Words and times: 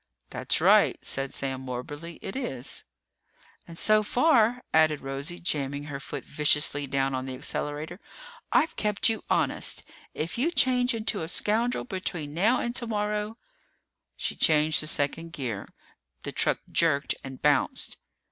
"That's 0.31 0.59
right," 0.59 0.97
said 1.05 1.31
Sam 1.31 1.61
morbidly. 1.61 2.17
"It 2.23 2.35
is." 2.35 2.85
"And 3.67 3.77
so 3.77 4.01
far," 4.01 4.63
added 4.73 5.01
Rosie, 5.01 5.39
jamming 5.39 5.83
her 5.83 5.99
foot 5.99 6.25
viciously 6.25 6.87
down 6.87 7.13
on 7.13 7.27
the 7.27 7.35
accelerator, 7.35 7.99
"I've 8.51 8.75
kept 8.77 9.09
you 9.09 9.23
honest. 9.29 9.83
If 10.15 10.39
you 10.39 10.49
change 10.49 10.95
into 10.95 11.21
a 11.21 11.27
scoundrel 11.27 11.83
between 11.83 12.33
now 12.33 12.61
and 12.61 12.75
tomorrow" 12.75 13.37
She 14.17 14.35
changed 14.35 14.79
to 14.79 14.87
second 14.87 15.33
gear. 15.33 15.69
The 16.23 16.31
truck 16.31 16.61
jerked 16.71 17.13
and 17.23 17.39
bounced. 17.39 17.97